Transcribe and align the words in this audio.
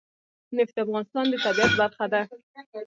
نفت 0.57 0.73
د 0.75 0.77
افغانستان 0.85 1.25
د 1.29 1.33
طبیعت 1.45 1.71
برخه 1.81 2.05
ده. 2.13 2.21